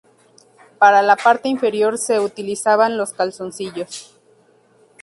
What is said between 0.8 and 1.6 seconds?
la parte